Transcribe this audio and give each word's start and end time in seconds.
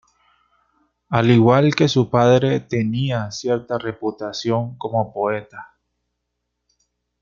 Al 1.09 1.29
igual 1.29 1.75
que 1.75 1.87
su 1.87 2.09
padre 2.09 2.61
tenía 2.61 3.29
cierta 3.29 3.77
reputación 3.77 4.75
como 4.79 5.13
poeta. 5.13 5.77